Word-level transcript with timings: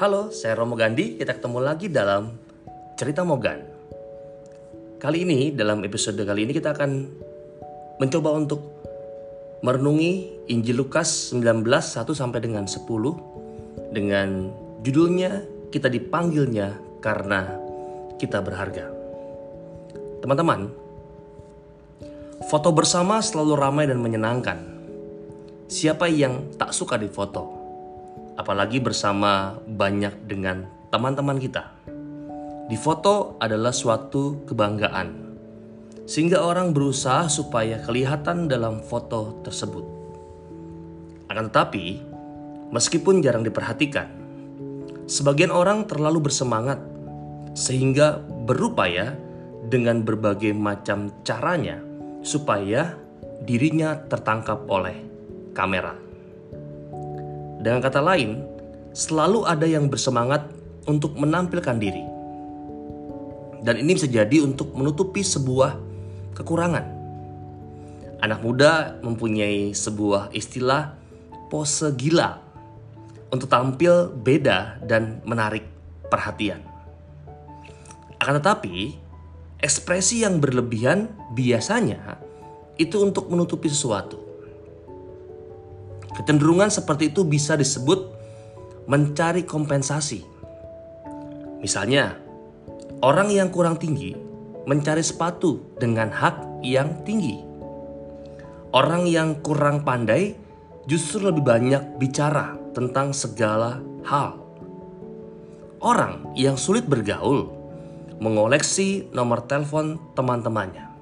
Halo, 0.00 0.32
saya 0.32 0.56
Romo 0.56 0.80
Gandhi. 0.80 1.20
Kita 1.20 1.36
ketemu 1.36 1.60
lagi 1.60 1.92
dalam 1.92 2.32
Cerita 2.96 3.20
Mogan. 3.20 3.60
Kali 4.96 5.28
ini, 5.28 5.52
dalam 5.52 5.84
episode 5.84 6.16
kali 6.24 6.48
ini 6.48 6.56
kita 6.56 6.72
akan 6.72 6.90
mencoba 8.00 8.32
untuk 8.32 8.64
merenungi 9.60 10.40
Injil 10.48 10.80
Lukas 10.80 11.36
19 11.36 11.68
1 11.68 12.16
sampai 12.16 12.40
dengan 12.40 12.64
10 12.64 12.80
dengan 13.92 14.48
judulnya 14.80 15.44
kita 15.68 15.92
dipanggilnya 15.92 16.80
karena 17.04 17.60
kita 18.16 18.40
berharga. 18.40 18.88
Teman-teman, 20.24 20.72
foto 22.48 22.72
bersama 22.72 23.20
selalu 23.20 23.52
ramai 23.52 23.84
dan 23.84 24.00
menyenangkan. 24.00 24.64
Siapa 25.68 26.08
yang 26.08 26.56
tak 26.56 26.72
suka 26.72 26.96
difoto? 26.96 27.59
Apalagi 28.40 28.80
bersama 28.80 29.60
banyak 29.68 30.24
dengan 30.24 30.64
teman-teman 30.88 31.36
kita. 31.36 31.76
Di 32.72 32.76
foto 32.80 33.36
adalah 33.36 33.68
suatu 33.68 34.48
kebanggaan, 34.48 35.36
sehingga 36.08 36.40
orang 36.40 36.72
berusaha 36.72 37.28
supaya 37.28 37.84
kelihatan 37.84 38.48
dalam 38.48 38.80
foto 38.80 39.44
tersebut. 39.44 39.84
Akan 41.28 41.52
tetapi, 41.52 42.00
meskipun 42.72 43.20
jarang 43.20 43.44
diperhatikan, 43.44 44.08
sebagian 45.04 45.52
orang 45.52 45.84
terlalu 45.84 46.32
bersemangat 46.32 46.80
sehingga 47.52 48.24
berupaya 48.24 49.20
dengan 49.68 50.00
berbagai 50.00 50.56
macam 50.56 51.12
caranya 51.28 51.76
supaya 52.24 52.96
dirinya 53.44 54.00
tertangkap 54.08 54.64
oleh 54.64 54.96
kamera. 55.52 56.09
Dengan 57.60 57.84
kata 57.84 58.00
lain, 58.00 58.40
selalu 58.96 59.44
ada 59.44 59.68
yang 59.68 59.92
bersemangat 59.92 60.48
untuk 60.88 61.14
menampilkan 61.20 61.76
diri 61.76 62.20
dan 63.60 63.76
ini 63.76 63.96
bisa 63.96 64.08
jadi 64.08 64.40
untuk 64.40 64.72
menutupi 64.72 65.20
sebuah 65.20 65.76
kekurangan. 66.36 66.84
Anak 68.20 68.40
muda 68.44 69.00
mempunyai 69.00 69.72
sebuah 69.72 70.32
istilah 70.36 70.96
pose 71.48 71.92
gila 71.96 72.40
untuk 73.32 73.48
tampil 73.48 74.12
beda 74.12 74.80
dan 74.84 75.24
menarik 75.24 75.64
perhatian. 76.12 76.60
Akan 78.20 78.36
tetapi, 78.36 78.92
ekspresi 79.60 80.24
yang 80.24 80.36
berlebihan 80.40 81.08
biasanya 81.32 82.20
itu 82.76 83.00
untuk 83.00 83.32
menutupi 83.32 83.72
sesuatu. 83.72 84.20
Kecenderungan 86.16 86.72
seperti 86.72 87.14
itu 87.14 87.22
bisa 87.22 87.54
disebut 87.54 88.18
mencari 88.90 89.46
kompensasi. 89.46 90.26
Misalnya, 91.60 92.30
Orang 93.00 93.32
yang 93.32 93.48
kurang 93.48 93.80
tinggi 93.80 94.12
mencari 94.68 95.00
sepatu 95.00 95.72
dengan 95.80 96.12
hak 96.12 96.60
yang 96.60 97.00
tinggi. 97.00 97.40
Orang 98.76 99.08
yang 99.08 99.40
kurang 99.40 99.88
pandai 99.88 100.36
justru 100.84 101.32
lebih 101.32 101.40
banyak 101.40 101.96
bicara 101.96 102.60
tentang 102.76 103.16
segala 103.16 103.80
hal. 104.04 104.36
Orang 105.80 106.36
yang 106.36 106.60
sulit 106.60 106.84
bergaul 106.84 107.48
mengoleksi 108.20 109.08
nomor 109.16 109.48
telepon 109.48 109.96
teman-temannya. 110.12 110.92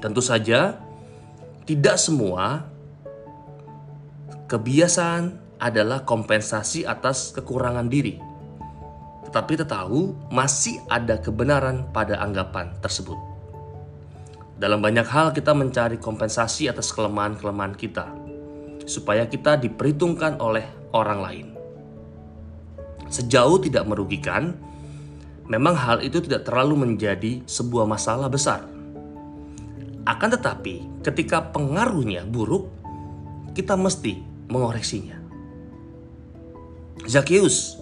Tentu 0.00 0.24
saja, 0.24 0.80
tidak 1.68 2.00
semua 2.00 2.64
kebiasaan 4.46 5.58
adalah 5.60 6.06
kompensasi 6.06 6.86
atas 6.86 7.34
kekurangan 7.34 7.88
diri 7.90 8.36
tetapi 9.26 9.58
kita 9.58 9.66
tahu 9.66 10.14
masih 10.30 10.78
ada 10.86 11.18
kebenaran 11.18 11.90
pada 11.90 12.22
anggapan 12.22 12.70
tersebut. 12.78 13.18
Dalam 14.56 14.80
banyak 14.80 15.04
hal 15.04 15.34
kita 15.36 15.52
mencari 15.52 15.98
kompensasi 16.00 16.70
atas 16.70 16.94
kelemahan-kelemahan 16.94 17.76
kita, 17.76 18.06
supaya 18.86 19.26
kita 19.26 19.58
diperhitungkan 19.60 20.38
oleh 20.40 20.64
orang 20.94 21.20
lain. 21.20 21.46
Sejauh 23.10 23.60
tidak 23.60 23.84
merugikan, 23.84 24.56
memang 25.50 25.74
hal 25.74 26.00
itu 26.00 26.22
tidak 26.22 26.48
terlalu 26.48 26.88
menjadi 26.88 27.44
sebuah 27.44 27.84
masalah 27.84 28.30
besar. 28.30 28.64
Akan 30.06 30.30
tetapi, 30.30 31.02
ketika 31.02 31.44
pengaruhnya 31.50 32.24
buruk, 32.24 32.70
kita 33.52 33.74
mesti 33.74 34.35
mengoreksinya. 34.50 35.18
Zakheus 37.06 37.78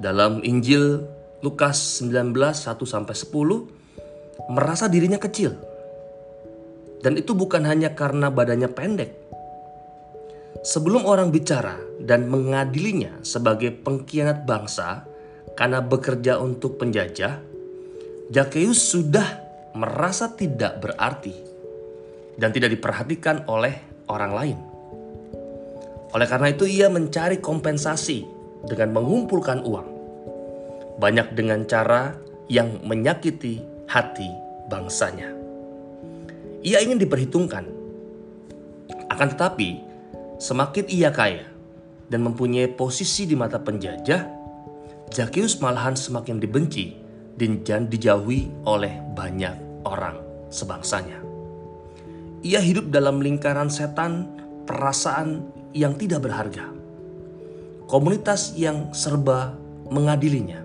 dalam 0.00 0.40
Injil 0.40 1.04
Lukas 1.42 2.00
19 2.00 2.32
1 2.32 2.86
sampai 2.86 3.14
10 3.14 4.50
merasa 4.54 4.86
dirinya 4.86 5.18
kecil. 5.18 5.52
Dan 7.02 7.18
itu 7.18 7.34
bukan 7.34 7.66
hanya 7.66 7.98
karena 7.98 8.30
badannya 8.30 8.70
pendek. 8.70 9.10
Sebelum 10.62 11.02
orang 11.02 11.34
bicara 11.34 11.74
dan 11.98 12.30
mengadilinya 12.30 13.18
sebagai 13.26 13.74
pengkhianat 13.74 14.46
bangsa 14.46 15.02
karena 15.58 15.82
bekerja 15.82 16.38
untuk 16.38 16.78
penjajah, 16.78 17.42
Zakheus 18.30 18.78
sudah 18.78 19.26
merasa 19.74 20.30
tidak 20.30 20.78
berarti 20.78 21.34
dan 22.38 22.54
tidak 22.54 22.78
diperhatikan 22.78 23.50
oleh 23.50 24.06
orang 24.06 24.32
lain. 24.32 24.71
Oleh 26.12 26.28
karena 26.28 26.52
itu 26.52 26.68
ia 26.68 26.92
mencari 26.92 27.40
kompensasi 27.40 28.28
dengan 28.68 28.92
mengumpulkan 28.92 29.64
uang. 29.64 29.88
Banyak 31.00 31.32
dengan 31.32 31.64
cara 31.64 32.12
yang 32.52 32.84
menyakiti 32.84 33.64
hati 33.88 34.28
bangsanya. 34.68 35.32
Ia 36.62 36.84
ingin 36.84 37.00
diperhitungkan. 37.00 37.64
Akan 39.08 39.28
tetapi, 39.32 39.82
semakin 40.36 40.84
ia 40.92 41.10
kaya 41.10 41.48
dan 42.12 42.22
mempunyai 42.28 42.68
posisi 42.68 43.24
di 43.24 43.32
mata 43.32 43.56
penjajah, 43.56 44.28
Zakheus 45.12 45.60
malahan 45.60 45.96
semakin 45.96 46.40
dibenci 46.40 46.96
dan 47.36 47.88
dijauhi 47.88 48.52
oleh 48.68 49.00
banyak 49.16 49.84
orang 49.88 50.20
sebangsanya. 50.52 51.18
Ia 52.44 52.60
hidup 52.60 52.92
dalam 52.92 53.24
lingkaran 53.24 53.72
setan, 53.72 54.28
perasaan 54.68 55.61
yang 55.72 55.96
tidak 55.96 56.24
berharga 56.24 56.82
komunitas 57.92 58.56
yang 58.56 58.88
serba 58.96 59.52
mengadilinya, 59.92 60.64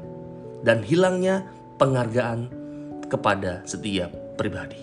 dan 0.64 0.80
hilangnya 0.80 1.44
penghargaan 1.76 2.48
kepada 3.12 3.68
setiap 3.68 4.08
pribadi. 4.40 4.80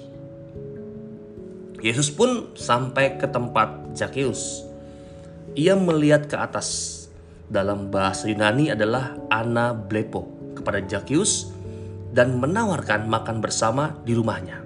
Yesus 1.81 2.13
pun 2.13 2.53
sampai 2.53 3.17
ke 3.17 3.25
tempat 3.25 3.97
Zakheus. 3.97 4.69
Ia 5.57 5.73
melihat 5.73 6.29
ke 6.29 6.37
atas. 6.37 7.01
Dalam 7.45 7.93
bahasa 7.93 8.25
Yunani 8.25 8.73
adalah 8.73 9.17
Ana 9.29 9.77
Blepo 9.77 10.29
kepada 10.57 10.81
Zakheus 10.85 11.53
dan 12.13 12.41
menawarkan 12.41 13.05
makan 13.05 13.41
bersama 13.45 14.01
di 14.05 14.17
rumahnya. 14.17 14.65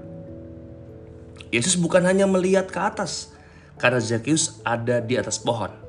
Yesus 1.51 1.75
bukan 1.75 2.07
hanya 2.07 2.31
melihat 2.31 2.71
ke 2.71 2.79
atas 2.79 3.35
karena 3.79 4.03
Zakheus 4.03 4.61
ada 4.67 5.01
di 5.01 5.15
atas 5.17 5.39
pohon 5.41 5.89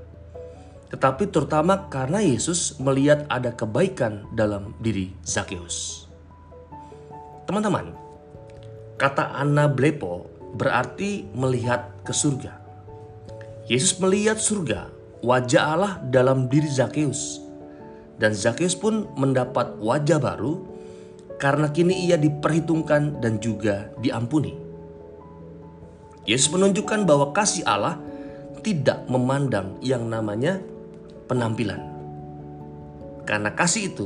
tetapi 0.89 1.29
terutama 1.29 1.85
karena 1.87 2.17
Yesus 2.17 2.81
melihat 2.81 3.29
ada 3.29 3.53
kebaikan 3.53 4.25
dalam 4.33 4.73
diri 4.81 5.13
Zakheus. 5.21 6.09
Teman-teman, 7.45 7.93
kata 8.97 9.37
Anna 9.37 9.69
Blepo 9.69 10.25
berarti 10.57 11.29
melihat 11.37 11.93
ke 12.01 12.09
surga. 12.09 12.57
Yesus 13.69 14.01
melihat 14.01 14.41
surga, 14.41 14.89
wajah 15.21 15.63
Allah 15.77 15.93
dalam 16.09 16.49
diri 16.49 16.65
Zakheus. 16.65 17.37
Dan 18.17 18.33
Zakheus 18.33 18.73
pun 18.73 19.05
mendapat 19.13 19.77
wajah 19.77 20.17
baru 20.17 20.65
karena 21.37 21.69
kini 21.69 22.09
ia 22.09 22.17
diperhitungkan 22.17 23.21
dan 23.21 23.37
juga 23.37 23.93
diampuni. 24.01 24.68
Yesus 26.29 26.53
menunjukkan 26.53 27.09
bahwa 27.09 27.33
kasih 27.33 27.65
Allah 27.65 27.97
tidak 28.61 29.01
memandang 29.09 29.81
yang 29.81 30.05
namanya 30.05 30.61
penampilan. 31.25 31.81
Karena 33.25 33.49
kasih 33.57 33.89
itu, 33.89 34.05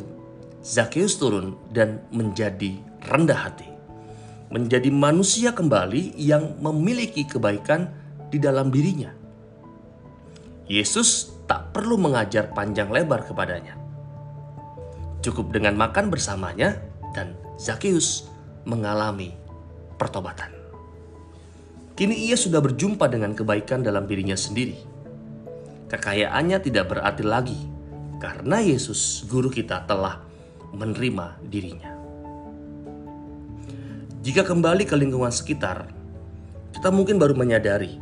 Zakheus 0.64 1.20
turun 1.20 1.60
dan 1.76 2.00
menjadi 2.16 2.80
rendah 3.12 3.52
hati. 3.52 3.68
Menjadi 4.56 4.88
manusia 4.88 5.52
kembali 5.52 6.16
yang 6.16 6.64
memiliki 6.64 7.28
kebaikan 7.28 7.92
di 8.32 8.40
dalam 8.40 8.72
dirinya. 8.72 9.12
Yesus 10.72 11.36
tak 11.44 11.76
perlu 11.76 12.00
mengajar 12.00 12.56
panjang 12.56 12.88
lebar 12.88 13.28
kepadanya. 13.28 13.76
Cukup 15.20 15.52
dengan 15.52 15.76
makan 15.76 16.08
bersamanya 16.08 16.80
dan 17.12 17.36
Zakheus 17.60 18.32
mengalami 18.64 19.36
pertobatan. 20.00 20.63
Kini 21.94 22.26
ia 22.26 22.34
sudah 22.34 22.58
berjumpa 22.58 23.06
dengan 23.06 23.38
kebaikan 23.38 23.86
dalam 23.86 24.10
dirinya 24.10 24.34
sendiri 24.34 24.94
Kekayaannya 25.94 26.58
tidak 26.58 26.90
berarti 26.90 27.22
lagi 27.22 27.60
karena 28.18 28.58
Yesus, 28.66 29.30
guru 29.30 29.54
kita, 29.54 29.86
telah 29.86 30.26
menerima 30.74 31.38
dirinya. 31.46 31.94
Jika 34.26 34.42
kembali 34.42 34.90
ke 34.90 34.98
lingkungan 34.98 35.30
sekitar, 35.30 35.86
kita 36.74 36.90
mungkin 36.90 37.22
baru 37.22 37.38
menyadari 37.38 38.02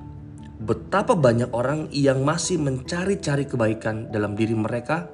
betapa 0.63 1.19
banyak 1.19 1.51
orang 1.51 1.91
yang 1.91 2.23
masih 2.23 2.63
mencari-cari 2.63 3.43
kebaikan 3.43 4.07
dalam 4.07 4.39
diri 4.39 4.55
mereka 4.55 5.11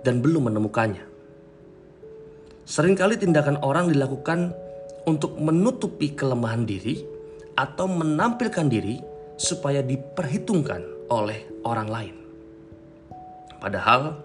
dan 0.00 0.24
belum 0.24 0.48
menemukannya. 0.48 1.04
Seringkali 2.64 3.20
tindakan 3.20 3.60
orang 3.60 3.92
dilakukan 3.92 4.56
untuk 5.04 5.36
menutupi 5.36 6.16
kelemahan 6.16 6.64
diri 6.64 7.15
atau 7.56 7.88
menampilkan 7.88 8.68
diri 8.68 9.00
supaya 9.40 9.80
diperhitungkan 9.80 11.08
oleh 11.08 11.64
orang 11.64 11.88
lain. 11.88 12.16
Padahal, 13.56 14.20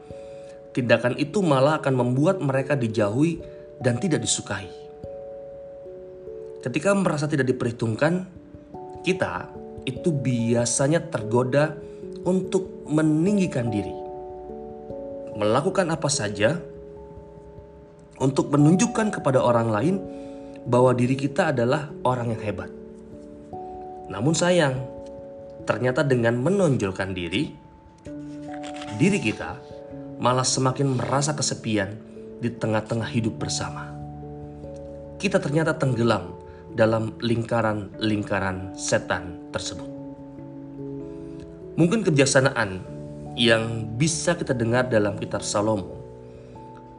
tindakan 0.75 1.15
itu 1.15 1.39
malah 1.39 1.79
akan 1.79 1.95
membuat 1.95 2.43
mereka 2.43 2.75
dijauhi 2.75 3.39
dan 3.79 3.97
tidak 3.97 4.21
disukai. 4.21 4.67
Ketika 6.61 6.93
merasa 6.93 7.25
tidak 7.25 7.49
diperhitungkan, 7.49 8.27
kita 9.01 9.49
itu 9.89 10.13
biasanya 10.13 11.01
tergoda 11.09 11.73
untuk 12.21 12.85
meninggikan 12.85 13.73
diri, 13.73 13.95
melakukan 15.33 15.89
apa 15.89 16.05
saja 16.05 16.61
untuk 18.21 18.53
menunjukkan 18.53 19.09
kepada 19.17 19.41
orang 19.41 19.73
lain 19.73 19.95
bahwa 20.69 20.93
diri 20.93 21.17
kita 21.17 21.49
adalah 21.49 21.89
orang 22.05 22.37
yang 22.37 22.41
hebat. 22.45 22.80
Namun 24.11 24.35
sayang, 24.35 24.75
ternyata 25.63 26.03
dengan 26.03 26.35
menonjolkan 26.35 27.15
diri, 27.15 27.55
diri 28.99 29.19
kita 29.23 29.55
malah 30.19 30.43
semakin 30.43 30.99
merasa 30.99 31.31
kesepian 31.31 31.95
di 32.43 32.51
tengah-tengah 32.51 33.07
hidup 33.07 33.39
bersama. 33.39 33.87
Kita 35.15 35.39
ternyata 35.39 35.79
tenggelam 35.79 36.35
dalam 36.75 37.15
lingkaran-lingkaran 37.23 38.75
setan 38.75 39.47
tersebut. 39.55 39.87
Mungkin 41.79 42.03
kebijaksanaan 42.03 42.83
yang 43.39 43.87
bisa 43.95 44.35
kita 44.35 44.51
dengar 44.51 44.91
dalam 44.91 45.15
kitab 45.15 45.39
Salomo 45.39 46.03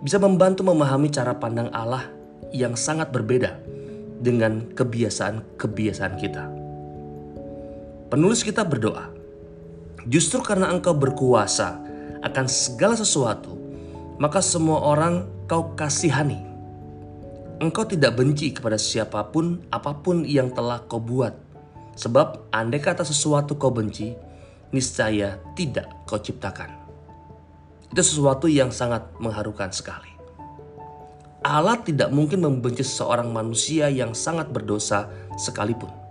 bisa 0.01 0.17
membantu 0.17 0.65
memahami 0.65 1.13
cara 1.13 1.37
pandang 1.37 1.69
Allah 1.77 2.09
yang 2.57 2.73
sangat 2.73 3.13
berbeda 3.13 3.61
dengan 4.23 4.65
kebiasaan-kebiasaan 4.73 6.17
kita. 6.17 6.62
Penulis 8.13 8.45
kita 8.45 8.61
berdoa, 8.61 9.09
justru 10.05 10.45
karena 10.45 10.69
engkau 10.69 10.93
berkuasa 10.93 11.81
akan 12.21 12.45
segala 12.45 12.93
sesuatu, 12.93 13.57
maka 14.21 14.45
semua 14.45 14.85
orang 14.85 15.25
kau 15.49 15.73
kasihani 15.73 16.53
Engkau 17.63 17.87
tidak 17.87 18.19
benci 18.19 18.51
kepada 18.51 18.75
siapa 18.75 19.23
pun, 19.31 19.63
apa 19.71 19.95
pun 19.95 20.27
yang 20.27 20.51
telah 20.51 20.83
kau 20.83 20.99
buat. 20.99 21.31
Sebab 21.95 22.51
andai 22.51 22.83
kata 22.83 23.07
sesuatu 23.07 23.55
kau 23.55 23.71
benci, 23.71 24.19
niscaya 24.75 25.39
tidak 25.55 25.87
kau 26.03 26.19
ciptakan. 26.19 26.75
Itu 27.87 28.03
sesuatu 28.03 28.51
yang 28.51 28.75
sangat 28.75 29.07
mengharukan 29.23 29.71
sekali. 29.71 30.11
Allah 31.47 31.79
tidak 31.87 32.11
mungkin 32.11 32.43
membenci 32.43 32.83
seorang 32.83 33.31
manusia 33.31 33.87
yang 33.87 34.11
sangat 34.11 34.51
berdosa 34.51 35.07
sekalipun. 35.39 36.02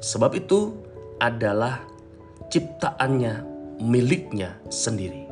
Sebab 0.00 0.32
itu 0.36 0.74
adalah 1.20 1.84
ciptaannya 2.48 3.44
miliknya 3.84 4.56
sendiri. 4.72 5.28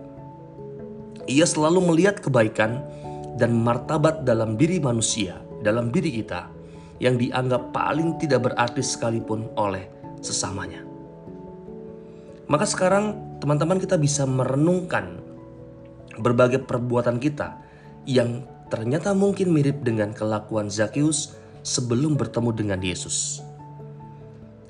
Ia 1.28 1.44
selalu 1.44 1.92
melihat 1.92 2.20
kebaikan 2.20 2.80
dan 3.36 3.52
martabat 3.52 4.24
dalam 4.24 4.56
diri 4.56 4.80
manusia, 4.80 5.40
dalam 5.60 5.92
diri 5.92 6.20
kita, 6.20 6.48
yang 7.00 7.20
dianggap 7.20 7.72
paling 7.72 8.16
tidak 8.16 8.50
berarti 8.52 8.80
sekalipun 8.80 9.48
oleh 9.54 9.88
sesamanya. 10.24 10.82
Maka 12.48 12.64
sekarang 12.64 13.38
teman-teman 13.38 13.76
kita 13.76 14.00
bisa 14.00 14.24
merenungkan 14.24 15.20
berbagai 16.18 16.64
perbuatan 16.64 17.20
kita 17.20 17.60
yang 18.08 18.42
ternyata 18.72 19.12
mungkin 19.12 19.52
mirip 19.52 19.84
dengan 19.84 20.16
kelakuan 20.16 20.72
Zakius 20.72 21.36
sebelum 21.60 22.16
bertemu 22.16 22.50
dengan 22.56 22.80
Yesus. 22.80 23.44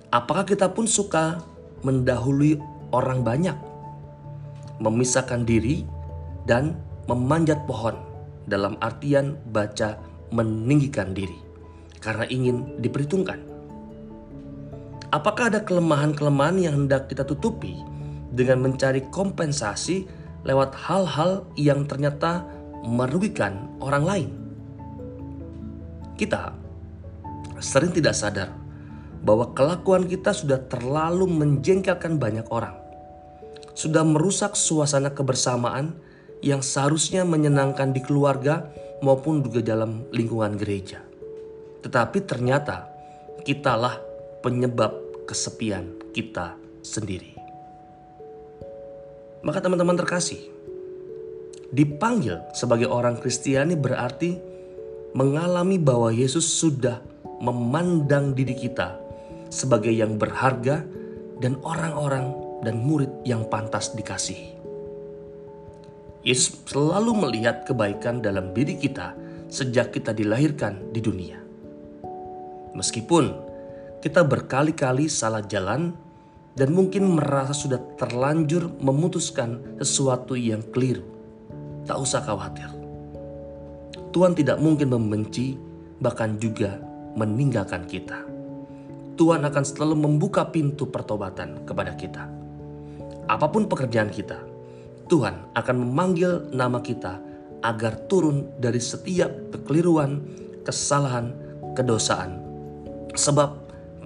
Apakah 0.09 0.49
kita 0.49 0.73
pun 0.73 0.89
suka 0.89 1.45
mendahului 1.85 2.57
orang 2.97 3.21
banyak, 3.21 3.57
memisahkan 4.81 5.45
diri, 5.45 5.85
dan 6.49 6.81
memanjat 7.05 7.69
pohon 7.69 7.97
dalam 8.49 8.81
artian 8.81 9.37
baca 9.53 10.01
meninggikan 10.33 11.13
diri 11.13 11.37
karena 12.01 12.25
ingin 12.29 12.81
diperhitungkan. 12.81 13.37
Apakah 15.13 15.53
ada 15.53 15.61
kelemahan-kelemahan 15.65 16.57
yang 16.61 16.75
hendak 16.85 17.09
kita 17.09 17.25
tutupi 17.25 17.81
dengan 18.33 18.61
mencari 18.65 19.05
kompensasi 19.09 20.05
lewat 20.45 20.77
hal-hal 20.77 21.49
yang 21.57 21.89
ternyata 21.89 22.45
merugikan 22.85 23.73
orang 23.81 24.05
lain? 24.05 24.29
Kita 26.17 26.53
sering 27.61 27.93
tidak 27.93 28.13
sadar 28.13 28.68
bahwa 29.23 29.51
kelakuan 29.55 30.07
kita 30.07 30.31
sudah 30.31 30.63
terlalu 30.71 31.27
menjengkelkan 31.27 32.19
banyak 32.19 32.47
orang, 32.51 32.79
sudah 33.75 34.03
merusak 34.07 34.55
suasana 34.55 35.11
kebersamaan 35.15 35.95
yang 36.43 36.63
seharusnya 36.63 37.27
menyenangkan 37.27 37.91
di 37.91 38.03
keluarga 38.03 38.71
maupun 39.03 39.43
juga 39.43 39.63
dalam 39.63 40.07
lingkungan 40.15 40.55
gereja. 40.59 41.03
Tetapi 41.83 42.19
ternyata 42.27 42.91
kitalah 43.43 43.99
penyebab 44.43 44.95
kesepian 45.27 45.99
kita 46.11 46.59
sendiri. 46.83 47.35
Maka 49.43 49.63
teman-teman 49.63 49.95
terkasih, 49.95 50.43
dipanggil 51.71 52.43
sebagai 52.51 52.91
orang 52.91 53.19
Kristiani 53.23 53.79
berarti 53.79 54.35
mengalami 55.15 55.79
bahwa 55.79 56.11
Yesus 56.11 56.45
sudah 56.45 56.99
memandang 57.39 58.35
diri 58.35 58.59
kita 58.59 59.08
sebagai 59.49 59.93
yang 59.93 60.17
berharga 60.21 60.85
dan 61.41 61.57
orang-orang 61.65 62.33
dan 62.63 62.83
murid 62.83 63.11
yang 63.23 63.47
pantas 63.47 63.95
dikasihi. 63.95 64.59
Yesus 66.27 66.61
selalu 66.67 67.15
melihat 67.29 67.65
kebaikan 67.65 68.21
dalam 68.21 68.51
diri 68.53 68.77
kita 68.77 69.15
sejak 69.49 69.95
kita 69.95 70.13
dilahirkan 70.13 70.93
di 70.93 71.01
dunia. 71.01 71.39
Meskipun 72.77 73.33
kita 74.05 74.23
berkali-kali 74.27 75.09
salah 75.09 75.43
jalan 75.47 75.95
dan 76.59 76.75
mungkin 76.75 77.17
merasa 77.17 77.55
sudah 77.55 77.81
terlanjur 77.97 78.69
memutuskan 78.83 79.79
sesuatu 79.79 80.35
yang 80.35 80.61
keliru, 80.75 81.07
tak 81.87 81.97
usah 81.97 82.21
khawatir. 82.23 82.69
Tuhan 84.11 84.35
tidak 84.35 84.59
mungkin 84.59 84.91
membenci, 84.91 85.55
bahkan 86.03 86.37
juga 86.37 86.77
meninggalkan 87.15 87.87
kita. 87.87 88.38
Tuhan 89.19 89.43
akan 89.43 89.65
selalu 89.67 90.07
membuka 90.07 90.47
pintu 90.47 90.87
pertobatan 90.87 91.67
kepada 91.67 91.99
kita. 91.99 92.31
Apa 93.27 93.51
pun 93.51 93.67
pekerjaan 93.67 94.15
kita, 94.15 94.39
Tuhan 95.11 95.59
akan 95.59 95.77
memanggil 95.83 96.55
nama 96.55 96.79
kita 96.79 97.19
agar 97.67 98.07
turun 98.07 98.47
dari 98.63 98.79
setiap 98.79 99.51
kekeliruan, 99.51 100.23
kesalahan, 100.63 101.35
kedosaan. 101.75 102.39
Sebab 103.19 103.51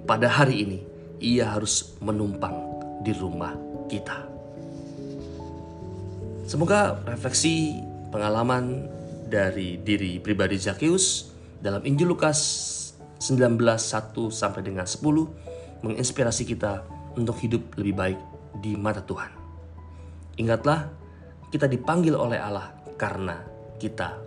pada 0.09 0.25
hari 0.25 0.65
ini 0.65 0.79
ia 1.21 1.45
harus 1.45 1.93
menumpang 2.01 2.57
di 3.05 3.13
rumah 3.13 3.53
kita. 3.85 4.25
Semoga 6.49 6.97
refleksi 7.05 7.77
pengalaman 8.09 8.89
dari 9.29 9.77
diri 9.77 10.17
pribadi 10.17 10.57
Zakius 10.57 11.31
dalam 11.61 11.85
Injil 11.85 12.11
Lukas 12.11 12.41
19 13.23 13.55
1 13.55 14.11
sampai 14.27 14.61
dengan 14.67 14.83
10 14.83 14.99
menginspirasi 15.87 16.43
kita 16.43 16.83
untuk 17.15 17.39
hidup 17.39 17.79
lebih 17.79 17.95
baik 17.95 18.19
di 18.59 18.75
mata 18.75 18.99
Tuhan. 18.99 19.31
Ingatlah, 20.43 20.91
kita 21.47 21.71
dipanggil 21.71 22.17
oleh 22.17 22.41
Allah 22.41 22.73
karena 22.99 23.39
kita 23.79 24.17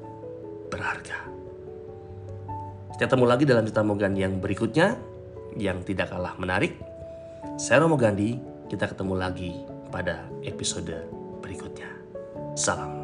berharga. 0.72 1.18
Kita 2.96 3.12
ketemu 3.12 3.26
lagi 3.28 3.44
dalam 3.44 3.64
cerita 3.68 3.84
Mogan 3.84 4.16
yang 4.16 4.40
berikutnya, 4.40 4.96
yang 5.60 5.84
tidak 5.84 6.16
kalah 6.16 6.32
menarik. 6.40 6.80
Saya 7.60 7.84
Romo 7.84 8.00
Gandhi, 8.00 8.40
kita 8.72 8.88
ketemu 8.88 9.14
lagi 9.20 9.52
pada 9.92 10.24
episode 10.40 10.96
berikutnya. 11.44 11.92
Salam. 12.56 12.95